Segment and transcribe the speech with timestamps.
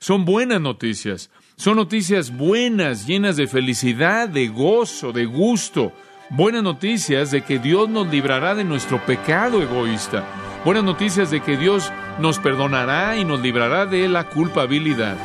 [0.00, 1.30] son buenas noticias.
[1.56, 5.92] Son noticias buenas, llenas de felicidad, de gozo, de gusto.
[6.30, 10.24] Buenas noticias de que Dios nos librará de nuestro pecado egoísta.
[10.64, 15.18] Buenas noticias de que Dios nos perdonará y nos librará de la culpabilidad.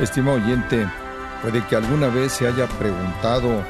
[0.00, 0.86] Estimado oyente,
[1.42, 3.62] puede que alguna vez se haya preguntado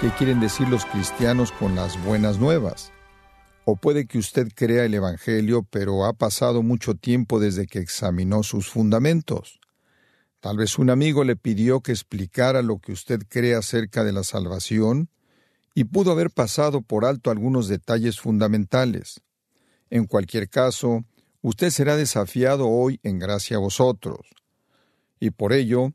[0.00, 2.92] qué quieren decir los cristianos con las buenas nuevas.
[3.64, 8.42] O puede que usted crea el Evangelio, pero ha pasado mucho tiempo desde que examinó
[8.42, 9.60] sus fundamentos.
[10.40, 14.24] Tal vez un amigo le pidió que explicara lo que usted cree acerca de la
[14.24, 15.08] salvación
[15.74, 19.22] y pudo haber pasado por alto algunos detalles fundamentales.
[19.90, 21.04] En cualquier caso,
[21.40, 24.20] usted será desafiado hoy en gracia a vosotros.
[25.18, 25.92] Y por ello,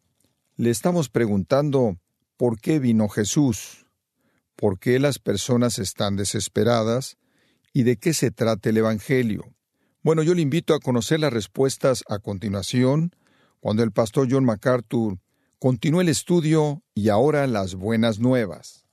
[0.55, 1.97] le estamos preguntando
[2.38, 3.86] por qué vino Jesús,
[4.59, 7.17] por qué las personas están desesperadas
[7.72, 9.55] y de qué se trata el Evangelio.
[10.02, 13.16] Bueno, yo le invito a conocer las respuestas a continuación,
[13.61, 15.17] cuando el pastor John MacArthur
[15.59, 18.86] continúe el estudio y ahora las buenas nuevas.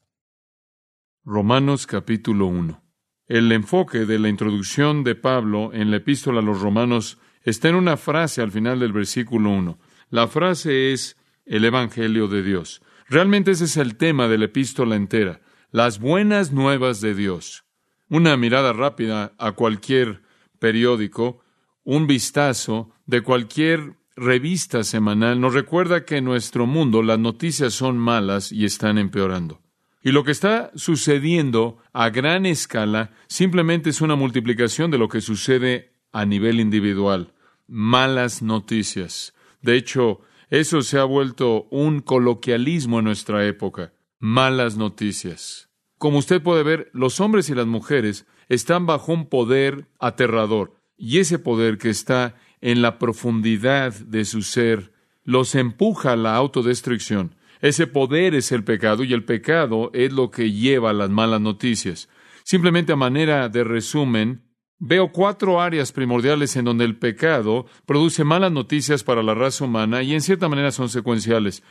[1.24, 2.80] Romanos capítulo 1.
[3.26, 7.74] El enfoque de la introducción de Pablo en la epístola a los romanos está en
[7.74, 9.80] una frase al final del versículo 1.
[10.10, 12.82] La frase es el Evangelio de Dios.
[13.08, 17.64] Realmente ese es el tema de la epístola entera, las buenas nuevas de Dios.
[18.08, 20.22] Una mirada rápida a cualquier
[20.58, 21.42] periódico,
[21.84, 27.98] un vistazo de cualquier revista semanal nos recuerda que en nuestro mundo las noticias son
[27.98, 29.60] malas y están empeorando.
[30.02, 35.20] Y lo que está sucediendo a gran escala simplemente es una multiplicación de lo que
[35.20, 37.34] sucede a nivel individual.
[37.66, 39.34] Malas noticias.
[39.62, 43.92] De hecho, eso se ha vuelto un coloquialismo en nuestra época.
[44.28, 45.70] Malas noticias.
[45.98, 51.18] Como usted puede ver, los hombres y las mujeres están bajo un poder aterrador, y
[51.18, 54.92] ese poder que está en la profundidad de su ser
[55.22, 57.36] los empuja a la autodestrucción.
[57.60, 61.40] Ese poder es el pecado y el pecado es lo que lleva a las malas
[61.40, 62.08] noticias.
[62.42, 64.42] Simplemente a manera de resumen,
[64.78, 70.02] Veo cuatro áreas primordiales en donde el pecado produce malas noticias para la raza humana
[70.02, 71.62] y en cierta manera son secuenciales.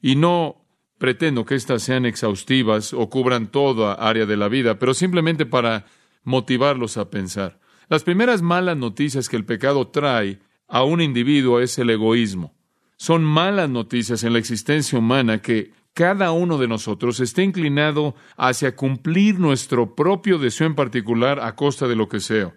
[0.00, 0.63] Y no
[1.04, 5.84] pretendo que éstas sean exhaustivas o cubran toda área de la vida, pero simplemente para
[6.22, 7.60] motivarlos a pensar.
[7.90, 12.54] Las primeras malas noticias que el pecado trae a un individuo es el egoísmo.
[12.96, 18.74] Son malas noticias en la existencia humana que cada uno de nosotros esté inclinado hacia
[18.74, 22.54] cumplir nuestro propio deseo en particular a costa de lo que sea.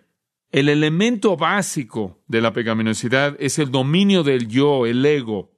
[0.53, 5.51] El elemento básico de la pecaminosidad es el dominio del yo, el ego.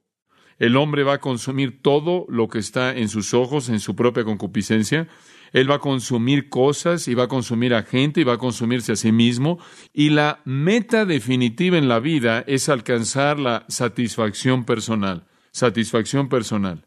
[0.60, 4.24] El hombre va a consumir todo lo que está en sus ojos, en su propia
[4.24, 5.08] concupiscencia.
[5.52, 8.92] Él va a consumir cosas y va a consumir a gente y va a consumirse
[8.92, 9.58] a sí mismo.
[9.92, 15.24] Y la meta definitiva en la vida es alcanzar la satisfacción personal.
[15.50, 16.86] Satisfacción personal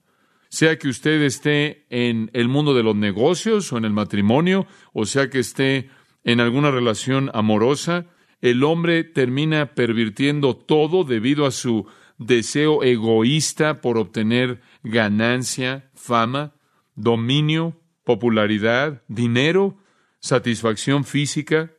[0.53, 5.07] sea que usted esté en el mundo de los negocios o en el matrimonio, o
[5.07, 5.89] sea que esté
[6.23, 8.05] en alguna relación amorosa,
[8.39, 16.55] el hombre termina pervirtiendo todo debido a su deseo egoísta por obtener ganancia, fama,
[16.95, 19.77] dominio, popularidad, dinero,
[20.19, 21.71] satisfacción física.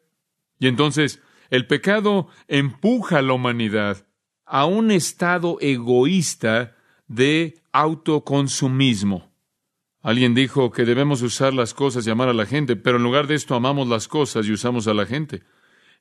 [0.58, 4.06] Y entonces el pecado empuja a la humanidad
[4.46, 9.32] a un estado egoísta de autoconsumismo.
[10.00, 13.26] Alguien dijo que debemos usar las cosas y amar a la gente, pero en lugar
[13.26, 15.42] de esto amamos las cosas y usamos a la gente.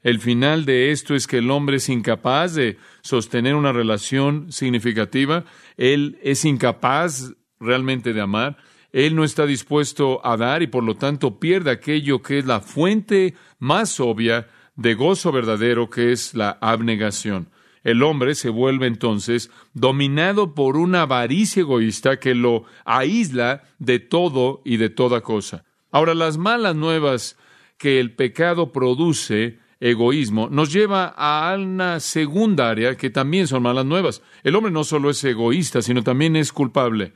[0.03, 5.45] El final de esto es que el hombre es incapaz de sostener una relación significativa,
[5.77, 8.57] él es incapaz realmente de amar,
[8.91, 12.59] él no está dispuesto a dar y por lo tanto pierde aquello que es la
[12.59, 17.49] fuente más obvia de gozo verdadero, que es la abnegación.
[17.83, 24.61] El hombre se vuelve entonces dominado por una avaricia egoísta que lo aísla de todo
[24.63, 25.65] y de toda cosa.
[25.91, 27.37] Ahora, las malas nuevas
[27.77, 33.85] que el pecado produce, egoísmo, nos lleva a una segunda área que también son malas
[33.85, 34.21] nuevas.
[34.41, 37.13] El hombre no solo es egoísta, sino también es culpable.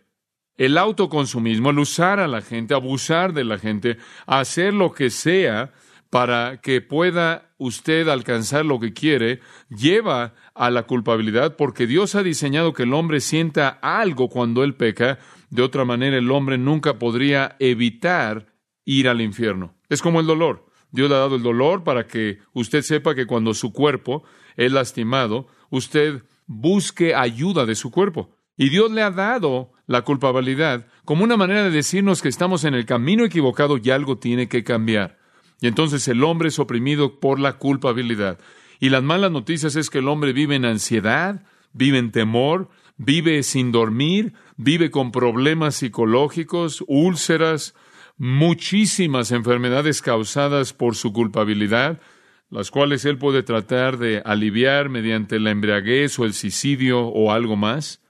[0.57, 5.71] El autoconsumismo, el usar a la gente, abusar de la gente, hacer lo que sea
[6.09, 9.39] para que pueda usted alcanzar lo que quiere,
[9.69, 14.75] lleva a la culpabilidad porque Dios ha diseñado que el hombre sienta algo cuando él
[14.75, 15.19] peca.
[15.49, 18.47] De otra manera, el hombre nunca podría evitar
[18.83, 19.73] ir al infierno.
[19.87, 20.66] Es como el dolor.
[20.97, 24.23] Dios le ha dado el dolor para que usted sepa que cuando su cuerpo
[24.55, 28.35] es lastimado, usted busque ayuda de su cuerpo.
[28.57, 32.73] Y Dios le ha dado la culpabilidad como una manera de decirnos que estamos en
[32.73, 35.19] el camino equivocado y algo tiene que cambiar.
[35.61, 38.39] Y entonces el hombre es oprimido por la culpabilidad.
[38.79, 43.43] Y las malas noticias es que el hombre vive en ansiedad, vive en temor, vive
[43.43, 47.75] sin dormir, vive con problemas psicológicos, úlceras,
[48.17, 52.01] muchísimas enfermedades causadas por su culpabilidad,
[52.49, 57.55] las cuales él puede tratar de aliviar mediante la embriaguez o el suicidio o algo
[57.55, 58.01] más.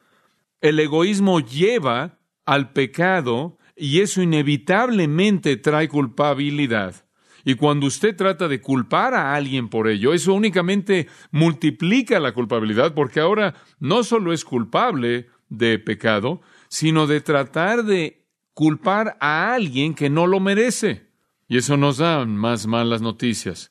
[0.62, 6.95] El egoísmo lleva al pecado y eso inevitablemente trae culpabilidad.
[7.44, 12.94] Y cuando usted trata de culpar a alguien por ello, eso únicamente multiplica la culpabilidad,
[12.94, 18.17] porque ahora no solo es culpable de pecado, sino de tratar de
[18.57, 21.06] culpar a alguien que no lo merece.
[21.48, 23.69] Y eso nos da más malas noticias,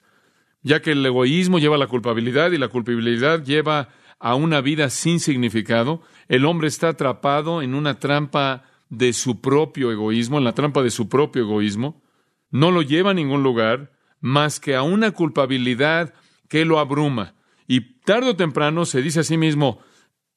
[0.63, 3.89] ya que el egoísmo lleva a la culpabilidad y la culpabilidad lleva
[4.21, 6.03] a una vida sin significado.
[6.29, 10.93] El hombre está atrapado en una trampa de su propio egoísmo, en la trampa de
[10.93, 12.01] su propio egoísmo
[12.53, 13.91] no lo lleva a ningún lugar
[14.21, 16.15] más que a una culpabilidad
[16.49, 17.35] que lo abruma.
[17.67, 19.81] Y tarde o temprano se dice a sí mismo,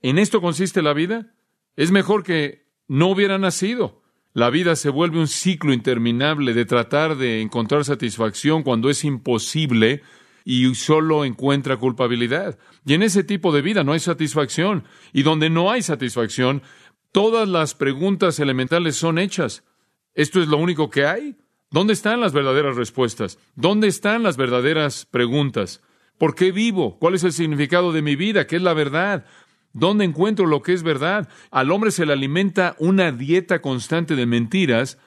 [0.01, 1.35] ¿en esto consiste la vida?
[1.75, 4.01] Es mejor que no hubiera nacido.
[4.39, 10.01] La vida se vuelve un ciclo interminable de tratar de encontrar satisfacción cuando es imposible
[10.45, 12.57] y solo encuentra culpabilidad.
[12.85, 14.85] Y en ese tipo de vida no hay satisfacción.
[15.11, 16.63] Y donde no hay satisfacción,
[17.11, 19.65] todas las preguntas elementales son hechas.
[20.13, 21.35] ¿Esto es lo único que hay?
[21.69, 23.39] ¿Dónde están las verdaderas respuestas?
[23.55, 25.81] ¿Dónde están las verdaderas preguntas?
[26.17, 26.97] ¿Por qué vivo?
[26.97, 28.47] ¿Cuál es el significado de mi vida?
[28.47, 29.25] ¿Qué es la verdad?
[29.73, 31.29] ¿Dónde encuentro lo que es verdad?
[31.51, 34.97] Al hombre se le alimenta una dieta constante de mentiras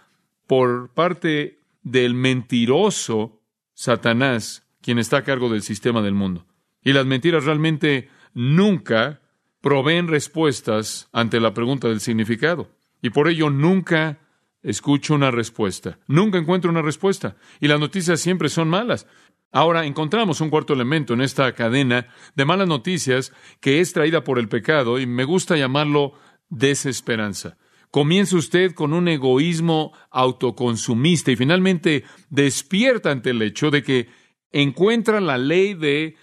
[0.47, 3.41] por parte del mentiroso
[3.75, 6.47] Satanás, quien está a cargo del sistema del mundo.
[6.83, 9.21] Y las mentiras realmente nunca
[9.61, 12.69] proveen respuestas ante la pregunta del significado.
[13.01, 14.19] Y por ello nunca
[14.63, 15.99] escucho una respuesta.
[16.07, 17.37] Nunca encuentro una respuesta.
[17.61, 19.07] Y las noticias siempre son malas.
[19.53, 24.39] Ahora encontramos un cuarto elemento en esta cadena de malas noticias que es traída por
[24.39, 26.15] el pecado y me gusta llamarlo
[26.49, 27.59] desesperanza.
[27.91, 34.09] Comienza usted con un egoísmo autoconsumista y finalmente despierta ante el hecho de que
[34.51, 36.17] encuentra la ley de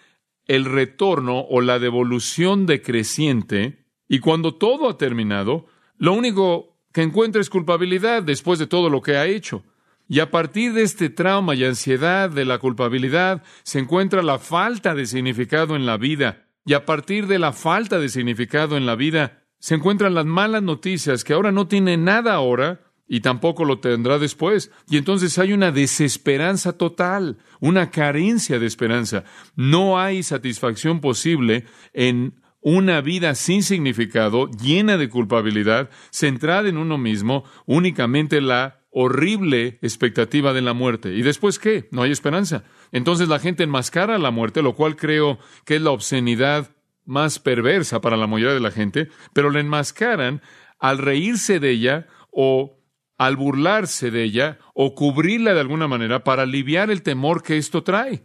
[0.46, 5.68] el retorno o la devolución decreciente y cuando todo ha terminado,
[5.98, 9.64] lo único que encuentres culpabilidad después de todo lo que ha hecho.
[10.12, 14.96] Y a partir de este trauma y ansiedad de la culpabilidad se encuentra la falta
[14.96, 16.48] de significado en la vida.
[16.66, 20.64] Y a partir de la falta de significado en la vida se encuentran las malas
[20.64, 24.72] noticias que ahora no tiene nada ahora y tampoco lo tendrá después.
[24.90, 29.26] Y entonces hay una desesperanza total, una carencia de esperanza.
[29.56, 36.98] No hay satisfacción posible en una vida sin significado, llena de culpabilidad, centrada en uno
[36.98, 41.14] mismo, únicamente la horrible expectativa de la muerte.
[41.14, 41.88] ¿Y después qué?
[41.92, 42.64] No hay esperanza.
[42.92, 46.72] Entonces la gente enmascara la muerte, lo cual creo que es la obscenidad
[47.06, 50.42] más perversa para la mayoría de la gente, pero la enmascaran
[50.80, 52.80] al reírse de ella o
[53.18, 57.84] al burlarse de ella o cubrirla de alguna manera para aliviar el temor que esto
[57.84, 58.24] trae.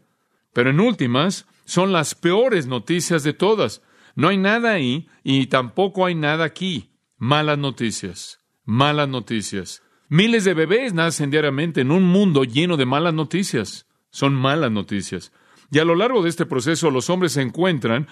[0.52, 3.82] Pero en últimas, son las peores noticias de todas.
[4.14, 6.92] No hay nada ahí y tampoco hay nada aquí.
[7.16, 9.82] Malas noticias, malas noticias.
[10.14, 13.88] Miles de bebés nacen diariamente en un mundo lleno de malas noticias.
[14.10, 15.32] Son malas noticias.
[15.72, 18.06] Y a lo largo de este proceso los hombres se encuentran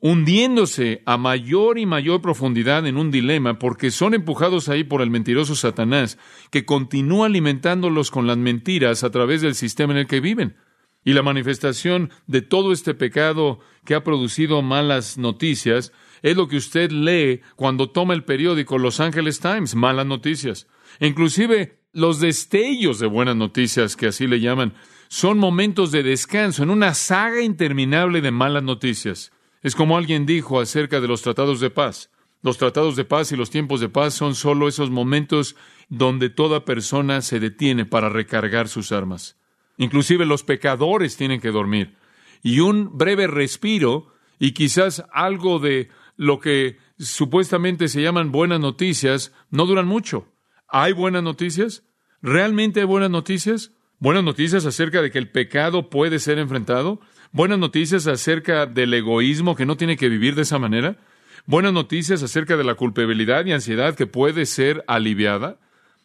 [0.00, 5.10] hundiéndose a mayor y mayor profundidad en un dilema porque son empujados ahí por el
[5.10, 6.16] mentiroso Satanás
[6.50, 10.56] que continúa alimentándolos con las mentiras a través del sistema en el que viven.
[11.04, 16.56] Y la manifestación de todo este pecado que ha producido malas noticias es lo que
[16.56, 20.66] usted lee cuando toma el periódico Los Angeles Times, malas noticias.
[21.00, 24.74] Inclusive los destellos de buenas noticias, que así le llaman,
[25.08, 29.32] son momentos de descanso en una saga interminable de malas noticias.
[29.62, 32.10] Es como alguien dijo acerca de los tratados de paz.
[32.42, 35.56] Los tratados de paz y los tiempos de paz son solo esos momentos
[35.88, 39.36] donde toda persona se detiene para recargar sus armas.
[39.78, 41.96] Inclusive los pecadores tienen que dormir.
[42.42, 49.32] Y un breve respiro y quizás algo de lo que supuestamente se llaman buenas noticias
[49.50, 50.28] no duran mucho.
[50.68, 51.84] ¿Hay buenas noticias?
[52.22, 53.72] ¿Realmente hay buenas noticias?
[53.98, 57.00] ¿Buenas noticias acerca de que el pecado puede ser enfrentado?
[57.32, 60.98] ¿Buenas noticias acerca del egoísmo que no tiene que vivir de esa manera?
[61.46, 65.60] ¿Buenas noticias acerca de la culpabilidad y ansiedad que puede ser aliviada?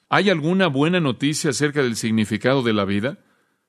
[0.09, 3.17] ¿Hay alguna buena noticia acerca del significado de la vida?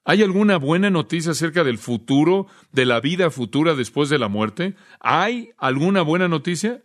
[0.05, 4.75] ¿Hay alguna buena noticia acerca del futuro, de la vida futura después de la muerte?
[5.01, 6.83] ¿Hay alguna buena noticia?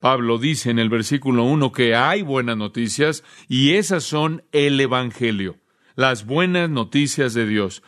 [0.00, 5.56] Pablo dice en el versículo 1 que hay buenas noticias y esas son el Evangelio.
[5.96, 7.82] las buenas noticias de Dios.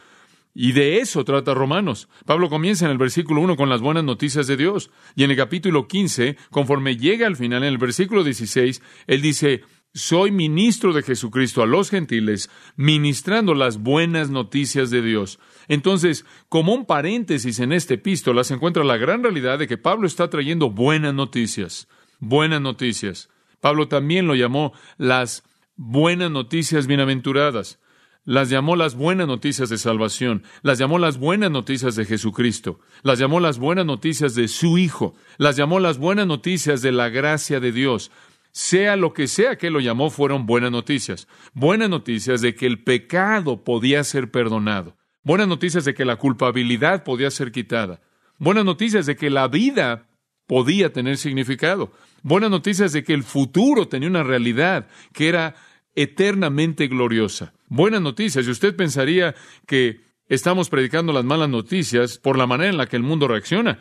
[0.52, 2.08] Y de eso trata Romanos.
[2.26, 4.90] Pablo comienza en el versículo 1 con las buenas noticias de Dios.
[5.14, 9.62] Y en el capítulo 15, conforme llega al final, en el versículo 16, él dice,
[9.94, 15.38] soy ministro de Jesucristo a los gentiles, ministrando las buenas noticias de Dios.
[15.68, 20.08] Entonces, como un paréntesis en este epístola, se encuentra la gran realidad de que Pablo
[20.08, 21.86] está trayendo buenas noticias.
[22.20, 23.28] Buenas noticias.
[23.60, 25.42] Pablo también lo llamó las
[25.76, 27.80] buenas noticias bienaventuradas
[28.24, 33.18] las llamó las buenas noticias de salvación, las llamó las buenas noticias de Jesucristo, las
[33.18, 37.60] llamó las buenas noticias de su Hijo, las llamó las buenas noticias de la gracia
[37.60, 38.10] de Dios.
[38.52, 41.28] Sea lo que sea que lo llamó, fueron buenas noticias.
[41.54, 44.96] Buenas noticias de que el pecado podía ser perdonado.
[45.22, 48.00] Buenas noticias de que la culpabilidad podía ser quitada.
[48.38, 50.08] Buenas noticias de que la vida
[50.50, 51.92] podía tener significado.
[52.24, 55.54] Buenas noticias de que el futuro tenía una realidad que era
[55.94, 57.54] eternamente gloriosa.
[57.68, 58.44] Buenas noticias.
[58.44, 62.96] Y usted pensaría que estamos predicando las malas noticias por la manera en la que
[62.96, 63.78] el mundo reacciona.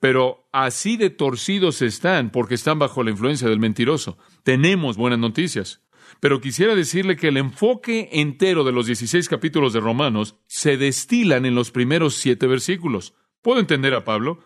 [0.00, 4.18] Pero así de torcidos están porque están bajo la influencia del mentiroso.
[4.42, 5.82] Tenemos buenas noticias.
[6.18, 11.46] Pero quisiera decirle que el enfoque entero de los 16 capítulos de Romanos se destilan
[11.46, 13.14] en los primeros siete versículos.
[13.40, 14.40] ¿Puedo entender a Pablo?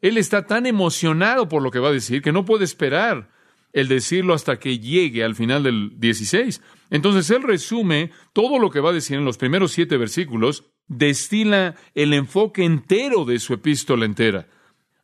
[0.00, 3.30] Él está tan emocionado por lo que va a decir que no puede esperar
[3.72, 6.62] el decirlo hasta que llegue al final del 16.
[6.90, 11.74] Entonces él resume todo lo que va a decir en los primeros siete versículos, destila
[11.94, 14.48] el enfoque entero de su epístola entera,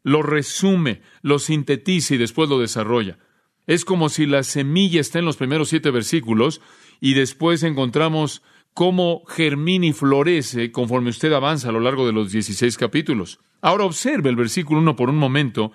[0.03, 3.19] lo resume, lo sintetiza y después lo desarrolla.
[3.67, 6.61] Es como si la semilla está en los primeros siete versículos
[7.01, 8.43] y después encontramos
[8.75, 13.41] cómo germina y florece conforme usted avanza a lo largo de los 16 capítulos.
[13.61, 15.73] Ahora observe el versículo 1 por un momento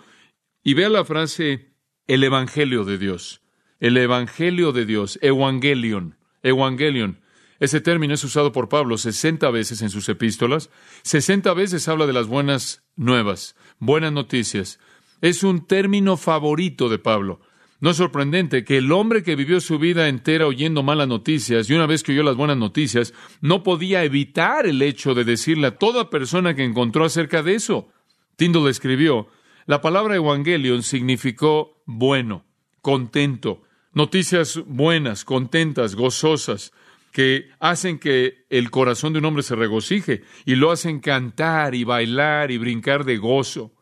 [0.63, 1.73] y vea la frase
[2.07, 3.41] el Evangelio de Dios.
[3.79, 7.21] El Evangelio de Dios, Evangelion, Evangelion.
[7.59, 10.69] Ese término es usado por Pablo 60 veces en sus epístolas.
[11.03, 14.79] 60 veces habla de las buenas nuevas, buenas noticias.
[15.21, 17.39] Es un término favorito de Pablo.
[17.79, 21.73] No es sorprendente que el hombre que vivió su vida entera oyendo malas noticias y
[21.73, 25.77] una vez que oyó las buenas noticias, no podía evitar el hecho de decirle a
[25.77, 27.89] toda persona que encontró acerca de eso.
[28.35, 29.27] Tyndall escribió,
[29.67, 32.45] la palabra evangelion significó bueno,
[32.81, 33.61] contento,
[33.93, 36.71] noticias buenas, contentas, gozosas,
[37.11, 41.83] que hacen que el corazón de un hombre se regocije y lo hacen cantar y
[41.83, 43.73] bailar y brincar de gozo.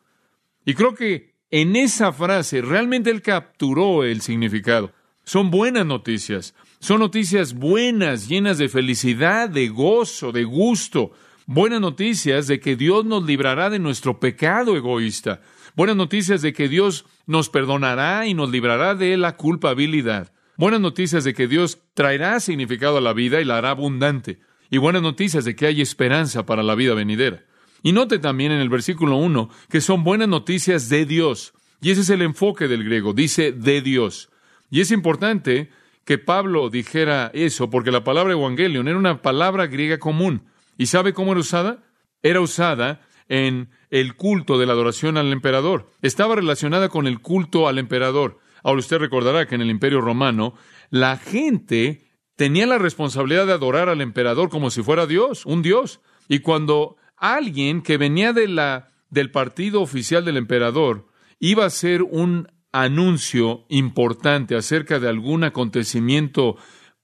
[0.66, 4.92] Y creo que en esa frase realmente él capturó el significado.
[5.24, 11.14] Son buenas noticias, son noticias buenas, llenas de felicidad, de gozo, de gusto.
[11.46, 15.40] Buenas noticias de que Dios nos librará de nuestro pecado egoísta,
[15.78, 20.34] Buenas noticias de que Dios nos perdonará y nos librará de la culpabilidad.
[20.58, 24.40] Buenas noticias de que Dios traerá significado a la vida y la hará abundante.
[24.70, 27.44] Y buenas noticias de que hay esperanza para la vida venidera.
[27.86, 31.54] Y note también en el versículo 1 que son buenas noticias de Dios.
[31.82, 34.32] Y ese es el enfoque del griego, dice de Dios.
[34.72, 35.70] Y es importante
[36.04, 40.48] que Pablo dijera eso porque la palabra evangelion era una palabra griega común.
[40.80, 41.84] ¿Y sabe cómo era usada?
[42.24, 45.92] Era usada en el culto de la adoración al emperador.
[46.02, 48.40] Estaba relacionada con el culto al emperador.
[48.64, 50.56] Ahora usted recordará que en el imperio romano
[50.90, 52.02] la gente
[52.36, 56.02] tenía la responsabilidad de adorar al emperador como si fuera Dios, un Dios.
[56.28, 61.08] Y cuando alguien que venía de la, del partido oficial del emperador
[61.40, 66.58] iba a hacer un anuncio importante acerca de algún acontecimiento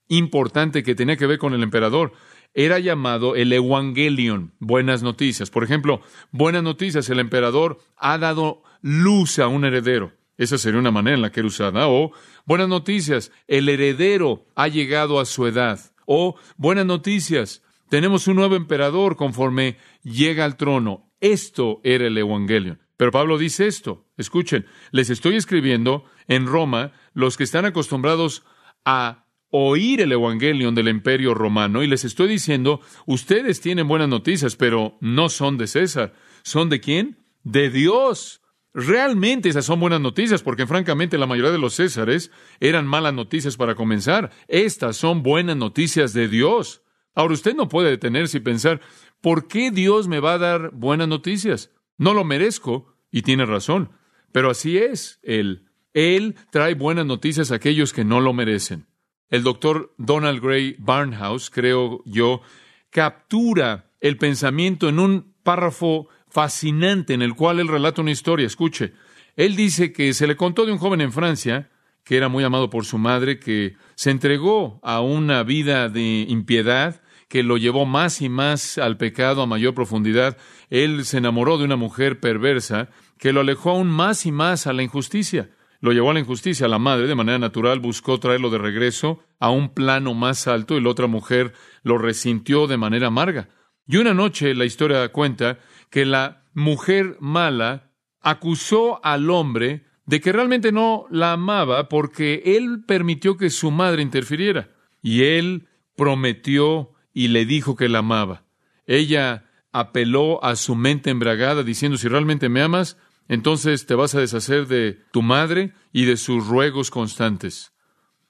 [0.08, 2.12] importante que tenía que ver con el emperador,
[2.54, 5.48] era llamado el Evangelion, buenas noticias.
[5.48, 10.12] Por ejemplo, buenas noticias, el emperador ha dado luz a un heredero.
[10.36, 11.88] Esa sería una manera en la que era usada.
[11.88, 12.12] O
[12.44, 15.80] buenas noticias, el heredero ha llegado a su edad.
[16.04, 17.62] O buenas noticias,
[17.92, 21.12] tenemos un nuevo emperador conforme llega al trono.
[21.20, 22.80] Esto era el Evangelion.
[22.96, 24.08] Pero Pablo dice esto.
[24.16, 28.44] Escuchen, les estoy escribiendo en Roma los que están acostumbrados
[28.86, 34.56] a oír el Evangelion del Imperio Romano y les estoy diciendo, ustedes tienen buenas noticias,
[34.56, 36.14] pero no son de César.
[36.44, 37.18] ¿Son de quién?
[37.42, 38.40] De Dios.
[38.72, 43.58] Realmente esas son buenas noticias, porque francamente la mayoría de los Césares eran malas noticias
[43.58, 44.30] para comenzar.
[44.48, 46.81] Estas son buenas noticias de Dios.
[47.14, 48.80] Ahora usted no puede detenerse y pensar,
[49.20, 51.70] ¿por qué Dios me va a dar buenas noticias?
[51.98, 53.90] No lo merezco, y tiene razón,
[54.32, 55.68] pero así es Él.
[55.92, 58.86] Él trae buenas noticias a aquellos que no lo merecen
[59.32, 62.42] el doctor Donald Gray Barnhouse, creo yo,
[62.90, 68.46] captura el pensamiento en un párrafo fascinante en el cual él relata una historia.
[68.46, 68.92] Escuche,
[69.34, 71.70] él dice que se le contó de un joven en Francia
[72.04, 77.02] que era muy amado por su madre, que se entregó a una vida de impiedad
[77.32, 80.36] que lo llevó más y más al pecado a mayor profundidad.
[80.68, 84.74] Él se enamoró de una mujer perversa que lo alejó aún más y más a
[84.74, 85.50] la injusticia.
[85.80, 86.68] Lo llevó a la injusticia.
[86.68, 90.82] La madre, de manera natural, buscó traerlo de regreso a un plano más alto y
[90.82, 93.48] la otra mujer lo resintió de manera amarga.
[93.86, 100.32] Y una noche la historia cuenta que la mujer mala acusó al hombre de que
[100.32, 104.70] realmente no la amaba porque él permitió que su madre interfiriera.
[105.02, 108.44] Y él prometió y le dijo que la amaba.
[108.86, 112.96] Ella apeló a su mente embragada diciendo, si realmente me amas,
[113.28, 117.72] entonces te vas a deshacer de tu madre y de sus ruegos constantes.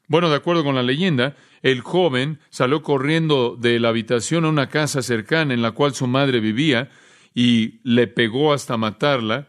[0.08, 4.68] Bueno, de acuerdo con la leyenda, el joven salió corriendo de la habitación a una
[4.68, 6.90] casa cercana en la cual su madre vivía
[7.34, 9.48] y le pegó hasta matarla,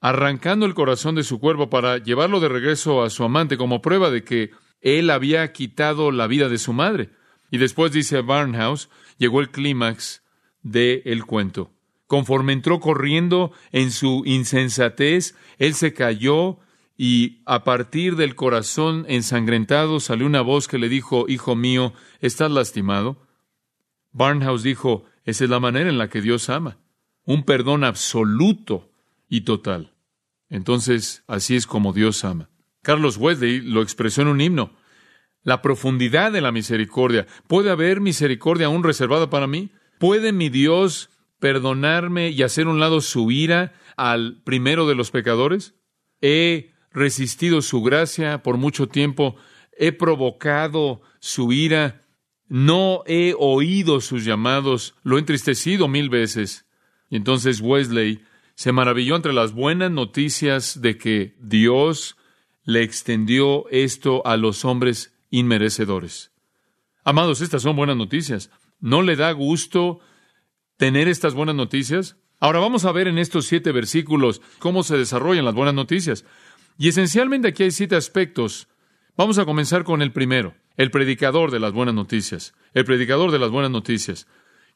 [0.00, 4.10] arrancando el corazón de su cuerpo para llevarlo de regreso a su amante como prueba
[4.10, 4.50] de que
[4.80, 7.10] él había quitado la vida de su madre.
[7.50, 8.88] Y después, dice Barnhouse,
[9.18, 10.22] llegó el clímax
[10.62, 11.72] del cuento.
[12.06, 16.58] Conforme entró corriendo en su insensatez, él se cayó
[16.96, 22.50] y a partir del corazón ensangrentado salió una voz que le dijo, Hijo mío, ¿estás
[22.50, 23.26] lastimado?
[24.12, 26.78] Barnhouse dijo, esa es la manera en la que Dios ama,
[27.24, 28.90] un perdón absoluto
[29.28, 29.92] y total.
[30.48, 32.48] Entonces, así es como Dios ama.
[32.82, 34.72] Carlos Wesley lo expresó en un himno.
[35.42, 37.26] La profundidad de la misericordia.
[37.46, 39.70] ¿Puede haber misericordia aún reservada para mí?
[39.98, 45.74] ¿Puede mi Dios perdonarme y hacer un lado su ira al primero de los pecadores?
[46.20, 49.36] He resistido su gracia por mucho tiempo,
[49.76, 52.00] he provocado su ira,
[52.48, 56.66] no he oído sus llamados, lo he entristecido mil veces.
[57.10, 58.22] Y entonces Wesley
[58.56, 62.16] se maravilló entre las buenas noticias de que Dios
[62.64, 66.32] le extendió esto a los hombres inmerecedores.
[67.04, 68.50] Amados, estas son buenas noticias.
[68.80, 70.00] ¿No le da gusto
[70.78, 72.16] tener estas buenas noticias?
[72.40, 76.24] Ahora vamos a ver en estos siete versículos cómo se desarrollan las buenas noticias.
[76.78, 78.68] Y esencialmente aquí hay siete aspectos.
[79.18, 82.54] Vamos a comenzar con el primero, el predicador de las buenas noticias.
[82.72, 84.26] El predicador de las buenas noticias.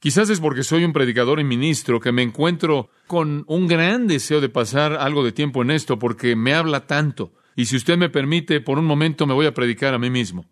[0.01, 4.41] Quizás es porque soy un predicador y ministro que me encuentro con un gran deseo
[4.41, 7.35] de pasar algo de tiempo en esto porque me habla tanto.
[7.55, 10.47] Y si usted me permite, por un momento me voy a predicar a mí mismo.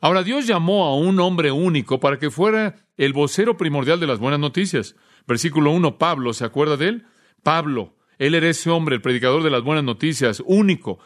[0.00, 4.18] Ahora Dios llamó a un hombre único para que fuera el vocero primordial de las
[4.18, 4.96] buenas noticias.
[5.26, 7.06] Versículo 1, Pablo, ¿se acuerda de él?
[7.42, 11.00] Pablo, él era ese hombre, el predicador de las buenas noticias, único.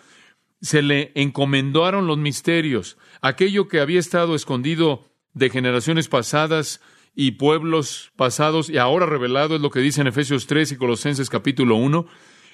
[0.61, 6.81] Se le encomendaron los misterios, aquello que había estado escondido de generaciones pasadas
[7.15, 11.29] y pueblos pasados y ahora revelado es lo que dice en Efesios 3 y Colosenses
[11.31, 12.07] capítulo 1.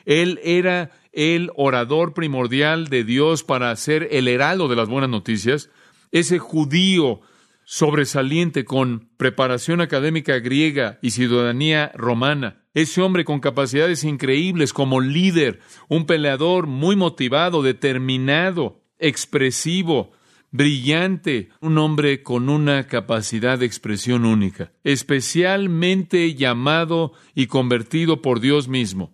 [0.05, 5.71] Él era el orador primordial de Dios para ser el heraldo de las buenas noticias,
[6.13, 7.21] ese judío
[7.65, 15.59] sobresaliente con preparación académica griega y ciudadanía romana, ese hombre con capacidades increíbles como líder,
[15.89, 20.13] un peleador muy motivado, determinado, expresivo,
[20.51, 28.69] brillante, un hombre con una capacidad de expresión única, especialmente llamado y convertido por Dios
[28.69, 29.13] mismo.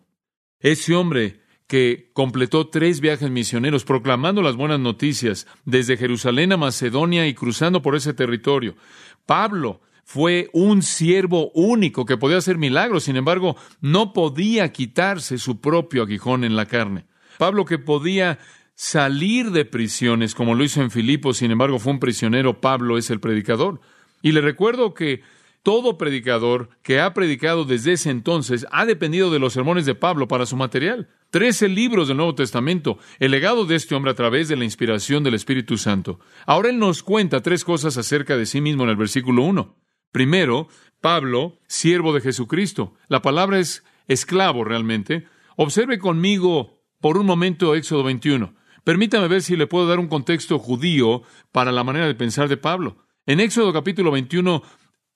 [0.61, 7.27] Ese hombre que completó tres viajes misioneros proclamando las buenas noticias desde Jerusalén a Macedonia
[7.27, 8.77] y cruzando por ese territorio.
[9.25, 15.61] Pablo fue un siervo único que podía hacer milagros, sin embargo, no podía quitarse su
[15.61, 17.07] propio aguijón en la carne.
[17.39, 18.39] Pablo que podía
[18.75, 23.11] salir de prisiones, como lo hizo en Filipos, sin embargo, fue un prisionero, Pablo es
[23.11, 23.81] el predicador.
[24.23, 25.23] Y le recuerdo que
[25.63, 30.27] todo predicador que ha predicado desde ese entonces ha dependido de los sermones de Pablo
[30.27, 31.09] para su material.
[31.31, 35.23] Trece libros del Nuevo Testamento, el legado de este hombre a través de la inspiración
[35.23, 36.19] del Espíritu Santo.
[36.47, 39.77] Ahora él nos cuenta tres cosas acerca de sí mismo en el versículo 1.
[40.11, 40.69] Primero,
[41.01, 42.95] Pablo, siervo de Jesucristo.
[43.09, 45.27] La palabra es esclavo realmente.
[45.57, 48.55] Observe conmigo por un momento Éxodo 21.
[48.85, 52.57] Permítame ver si le puedo dar un contexto judío para la manera de pensar de
[52.57, 52.97] Pablo.
[53.27, 54.63] En Éxodo capítulo 21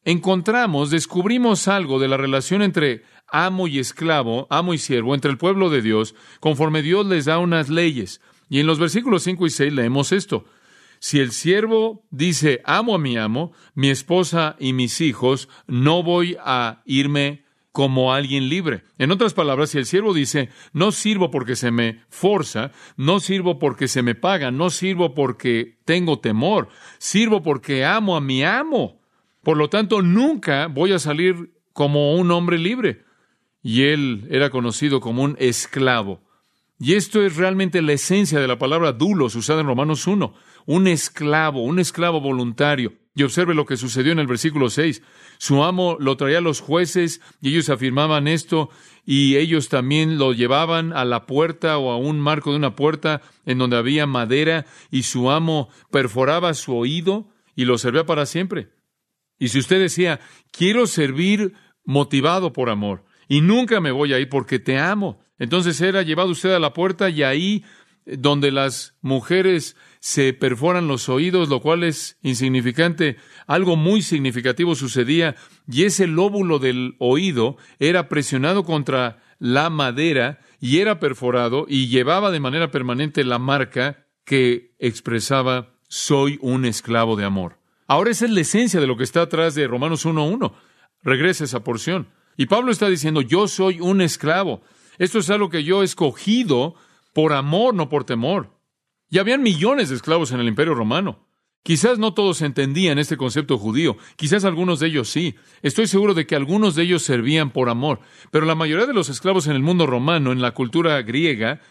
[0.05, 5.39] encontramos, descubrimos algo de la relación entre amo y esclavo, amo y siervo, entre el
[5.39, 8.21] pueblo de Dios, conforme Dios les da unas leyes.
[8.49, 10.45] Y en los versículos 5 y 6 leemos esto.
[11.01, 16.37] Si el siervo dice, amo a mi amo, mi esposa y mis hijos, no voy
[16.41, 17.46] a irme
[17.77, 18.85] como alguien libre.
[18.97, 23.59] En otras palabras, si el siervo dice, no sirvo porque se me forza, no sirvo
[23.59, 29.03] porque se me paga, no sirvo porque tengo temor, sirvo porque amo a mi amo.
[29.43, 33.05] Por lo tanto, nunca voy a salir como un hombre libre
[33.63, 36.23] y él era conocido como un esclavo.
[36.79, 40.33] Y esto es realmente la esencia de la palabra dulos usada en Romanos 1,
[40.65, 42.95] un esclavo, un esclavo voluntario.
[43.17, 45.03] Y observe lo que sucedió en el versículo 6.
[45.39, 48.69] Su amo lo traía a los jueces y ellos afirmaban esto
[49.07, 53.23] y ellos también lo llevaban a la puerta o a un marco de una puerta
[53.47, 58.69] en donde había madera y su amo perforaba su oído y lo servía para siempre.
[59.39, 61.55] Y si usted decía, quiero servir
[61.87, 66.29] motivado por amor y nunca me voy a ir porque te amo, entonces era llevado
[66.29, 67.65] usted a la puerta y ahí
[68.07, 73.17] donde las mujeres se perforan los oídos, lo cual es insignificante.
[73.47, 75.35] Algo muy significativo sucedía
[75.69, 82.31] y ese lóbulo del oído era presionado contra la madera y era perforado y llevaba
[82.31, 87.59] de manera permanente la marca que expresaba soy un esclavo de amor.
[87.87, 90.53] Ahora esa es la esencia de lo que está atrás de Romanos 1.1.
[91.03, 92.09] Regresa esa porción.
[92.37, 94.63] Y Pablo está diciendo, yo soy un esclavo.
[94.99, 96.75] Esto es algo que yo he escogido
[97.17, 98.61] por amor, no por temor.
[99.09, 101.27] Y habían millones de esclavos en el Imperio Romano.
[101.63, 105.35] Quizás no todos entendían este concepto judío, quizás algunos de ellos sí.
[105.63, 108.01] Estoy seguro de que algunos de ellos servían por amor,
[108.31, 111.63] pero la mayoría de los esclavos en el mundo romano, en la cultura griega,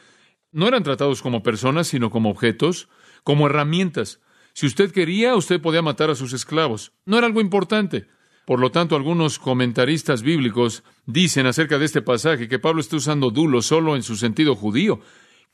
[0.51, 2.89] no eran tratados como personas, sino como objetos,
[3.23, 4.21] como herramientas.
[4.53, 6.91] Si usted quería, usted podía matar a sus esclavos.
[7.05, 8.07] No era algo importante.
[8.47, 13.29] Por lo tanto, algunos comentaristas bíblicos dicen acerca de este pasaje que Pablo está usando
[13.29, 15.01] dulo solo en su sentido judío,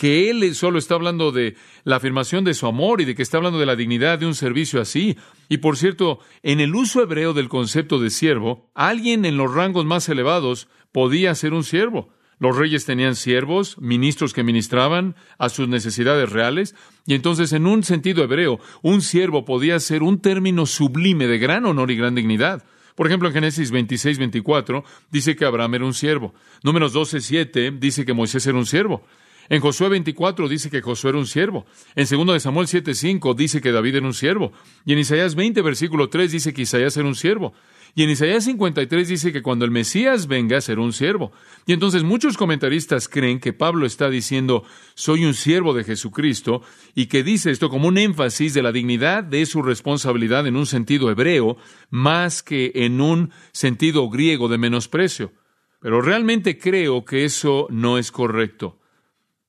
[0.01, 3.37] que él solo está hablando de la afirmación de su amor y de que está
[3.37, 5.15] hablando de la dignidad de un servicio así.
[5.47, 9.85] Y por cierto, en el uso hebreo del concepto de siervo, alguien en los rangos
[9.85, 12.09] más elevados podía ser un siervo.
[12.39, 16.73] Los reyes tenían siervos, ministros que ministraban a sus necesidades reales,
[17.05, 21.63] y entonces en un sentido hebreo, un siervo podía ser un término sublime de gran
[21.67, 22.63] honor y gran dignidad.
[22.95, 26.33] Por ejemplo, en Génesis 26, 24 dice que Abraham era un siervo.
[26.63, 29.05] Números 12, 7 dice que Moisés era un siervo.
[29.51, 31.65] En Josué 24 dice que Josué era un siervo.
[31.93, 34.53] En 2 de Samuel 7:5 dice que David era un siervo.
[34.85, 37.51] Y en Isaías 20 versículo 3 dice que Isaías era un siervo.
[37.93, 41.33] Y en Isaías 53 dice que cuando el Mesías venga será un siervo.
[41.65, 44.63] Y entonces muchos comentaristas creen que Pablo está diciendo
[44.95, 46.61] soy un siervo de Jesucristo
[46.95, 50.65] y que dice esto como un énfasis de la dignidad de su responsabilidad en un
[50.65, 51.57] sentido hebreo
[51.89, 55.33] más que en un sentido griego de menosprecio.
[55.81, 58.77] Pero realmente creo que eso no es correcto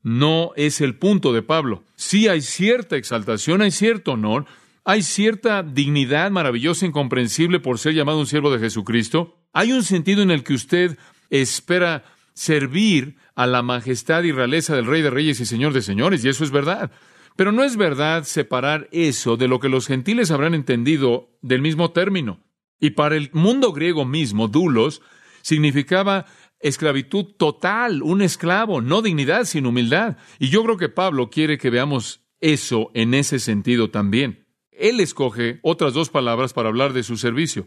[0.02, 1.84] no es el punto de Pablo.
[1.96, 4.46] Sí hay cierta exaltación, hay cierto honor,
[4.84, 9.38] hay cierta dignidad maravillosa, incomprensible por ser llamado un siervo de Jesucristo.
[9.52, 10.98] Hay un sentido en el que usted
[11.30, 16.24] espera servir a la majestad y realeza del Rey de Reyes y Señor de Señores,
[16.24, 16.90] y eso es verdad.
[17.36, 21.92] Pero no es verdad separar eso de lo que los gentiles habrán entendido del mismo
[21.92, 22.40] término.
[22.78, 25.00] Y para el mundo griego mismo, dulos
[25.42, 26.26] significaba
[26.62, 30.16] esclavitud total, un esclavo, no dignidad, sin humildad.
[30.38, 34.46] Y yo creo que Pablo quiere que veamos eso en ese sentido también.
[34.70, 37.66] Él escoge otras dos palabras para hablar de su servicio.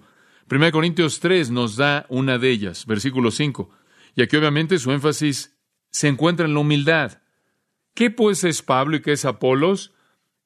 [0.50, 3.70] 1 Corintios 3 nos da una de ellas, versículo 5.
[4.16, 5.58] Y aquí obviamente su énfasis
[5.92, 7.22] se encuentra en la humildad.
[7.94, 9.94] ¿Qué pues es Pablo y qué es Apolos?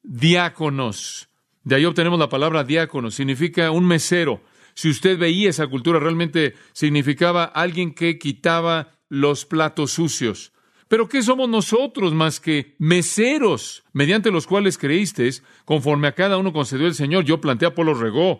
[0.04, 1.30] Diáconos.
[1.64, 4.42] De ahí obtenemos la palabra diácono, significa un mesero,
[4.80, 10.54] si usted veía esa cultura, realmente significaba alguien que quitaba los platos sucios.
[10.88, 16.54] Pero ¿qué somos nosotros más que meseros, mediante los cuales creísteis, conforme a cada uno
[16.54, 17.26] concedió el Señor?
[17.26, 18.40] Yo planté, Apolo regó,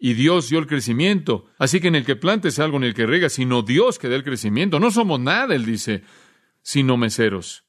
[0.00, 1.46] y Dios dio el crecimiento.
[1.60, 4.16] Así que en el que plantes algo, en el que rega, sino Dios que da
[4.16, 4.80] el crecimiento.
[4.80, 6.02] No somos nada, él dice,
[6.60, 7.67] sino meseros.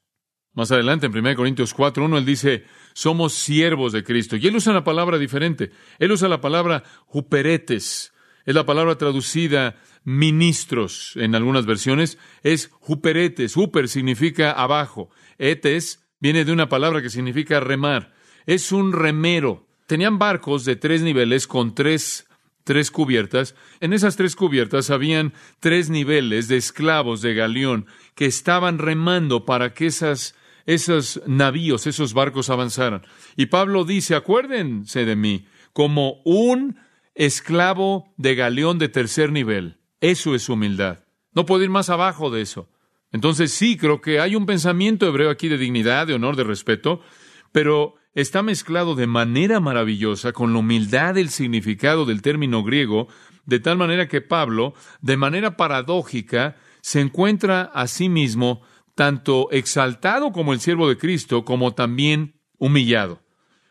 [0.52, 4.36] Más adelante, en 1 Corintios 4, 1, él dice, somos siervos de Cristo.
[4.36, 5.70] Y él usa una palabra diferente.
[5.98, 8.12] Él usa la palabra juperetes.
[8.44, 12.18] Es la palabra traducida ministros en algunas versiones.
[12.42, 13.56] Es juperetes.
[13.56, 15.10] Huper significa abajo.
[15.38, 18.12] Etes viene de una palabra que significa remar.
[18.46, 19.68] Es un remero.
[19.86, 22.26] Tenían barcos de tres niveles con tres
[22.64, 23.54] tres cubiertas.
[23.80, 29.74] En esas tres cubiertas habían tres niveles de esclavos de galeón que estaban remando para
[29.74, 33.02] que esas esos navíos, esos barcos avanzaran.
[33.36, 36.76] Y Pablo dice, acuérdense de mí, como un
[37.14, 39.78] esclavo de galeón de tercer nivel.
[40.00, 41.04] Eso es humildad.
[41.32, 42.68] No puedo ir más abajo de eso.
[43.12, 47.00] Entonces sí, creo que hay un pensamiento hebreo aquí de dignidad, de honor, de respeto,
[47.52, 53.08] pero está mezclado de manera maravillosa con la humildad del significado del término griego,
[53.46, 58.62] de tal manera que Pablo, de manera paradójica, se encuentra a sí mismo
[59.00, 63.22] tanto exaltado como el siervo de Cristo, como también humillado.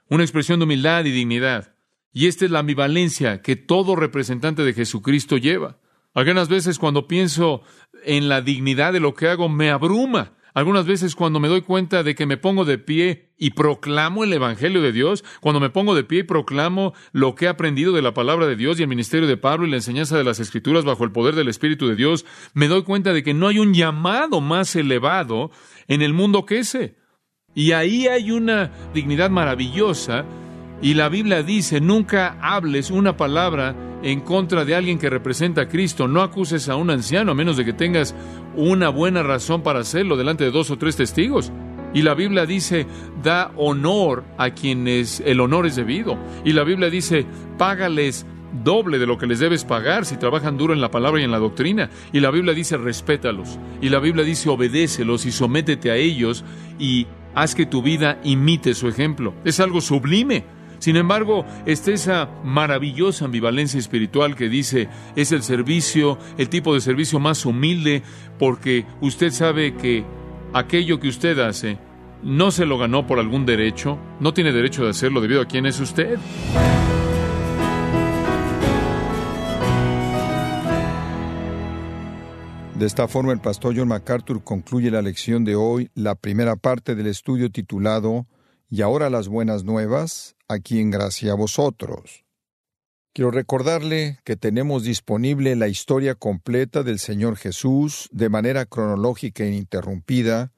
[0.08, 1.76] Una expresión de humildad y dignidad.
[2.12, 5.78] Y esta es la ambivalencia que todo representante de Jesucristo lleva.
[6.16, 7.62] Algunas veces cuando pienso
[8.04, 10.34] en la dignidad de lo que hago, me abruma.
[10.54, 14.34] Algunas veces cuando me doy cuenta de que me pongo de pie y proclamo el
[14.34, 18.02] Evangelio de Dios, cuando me pongo de pie y proclamo lo que he aprendido de
[18.02, 20.86] la palabra de Dios y el ministerio de Pablo y la enseñanza de las Escrituras
[20.86, 23.74] bajo el poder del Espíritu de Dios, me doy cuenta de que no hay un
[23.74, 25.52] llamado más elevado
[25.88, 26.96] en el mundo que ese.
[27.56, 30.26] Y ahí hay una dignidad maravillosa
[30.82, 35.68] y la Biblia dice, nunca hables una palabra en contra de alguien que representa a
[35.68, 36.08] Cristo.
[36.08, 38.16] No acuses a un anciano a menos de que tengas
[38.56, 41.52] una buena razón para hacerlo delante de dos o tres testigos.
[41.94, 42.86] Y la Biblia dice,
[43.24, 46.18] da honor a quienes el honor es debido.
[46.46, 47.26] Y la Biblia dice,
[47.58, 48.26] págales
[48.64, 51.32] doble de lo que les debes pagar si trabajan duro en la palabra y en
[51.32, 51.90] la doctrina.
[52.14, 53.58] Y la Biblia dice, respétalos.
[53.82, 56.44] Y la Biblia dice, obedécelos y sométete a ellos
[56.78, 59.34] y haz que tu vida imite su ejemplo.
[59.44, 60.59] Es algo sublime.
[60.80, 66.82] Sin embargo, está esa maravillosa ambivalencia espiritual que dice es el servicio, el tipo de
[66.82, 68.02] servicio más humilde,
[68.38, 70.06] porque usted sabe que
[70.54, 71.78] aquello que usted hace
[72.24, 75.66] no se lo ganó por algún derecho, no tiene derecho de hacerlo debido a quién
[75.66, 76.18] es usted.
[82.80, 86.96] De esta forma, el pastor John MacArthur concluye la lección de hoy, la primera parte
[86.96, 88.26] del estudio titulado
[88.70, 92.26] Y ahora las buenas nuevas, aquí en gracia a vosotros.
[93.14, 99.48] Quiero recordarle que tenemos disponible la historia completa del Señor Jesús de manera cronológica e
[99.48, 100.52] ininterrumpida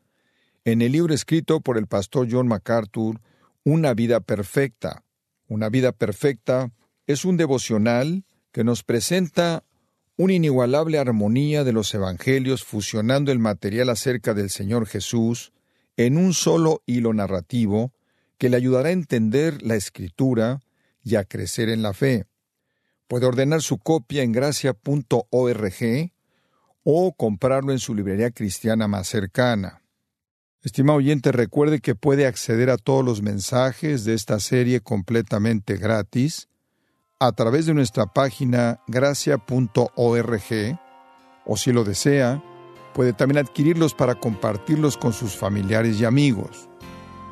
[0.66, 3.22] en el libro escrito por el pastor John MacArthur,
[3.64, 5.04] Una vida perfecta.
[5.48, 6.72] Una vida perfecta
[7.08, 9.64] es un devocional que nos presenta
[10.18, 15.52] una inigualable armonía de los evangelios fusionando el material acerca del Señor Jesús
[15.98, 17.92] en un solo hilo narrativo
[18.42, 20.62] que le ayudará a entender la escritura
[21.04, 22.26] y a crecer en la fe.
[23.08, 26.12] Puede ordenar su copia en gracia.org
[26.84, 29.84] o comprarlo en su librería cristiana más cercana.
[30.64, 36.50] Estimado oyente, recuerde que puede acceder a todos los mensajes de esta serie completamente gratis
[37.20, 40.42] a través de nuestra página gracia.org
[41.46, 42.44] o si lo desea,
[42.96, 46.71] puede también adquirirlos para compartirlos con sus familiares y amigos.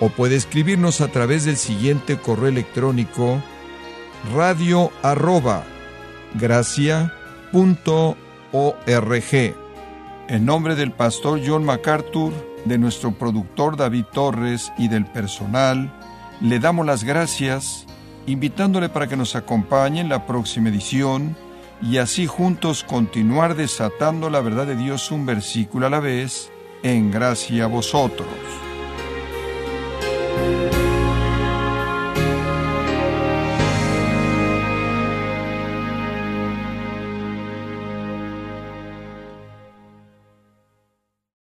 [0.00, 3.42] o puede escribirnos a través del siguiente correo electrónico
[4.34, 5.64] radio arroba
[10.28, 12.32] En nombre del pastor John MacArthur,
[12.64, 15.92] de nuestro productor David Torres y del personal,
[16.40, 17.86] le damos las gracias,
[18.26, 21.36] invitándole para que nos acompañe en la próxima edición
[21.80, 26.50] y así juntos continuar desatando la verdad de Dios un versículo a la vez,
[26.82, 28.28] en gracia a vosotros.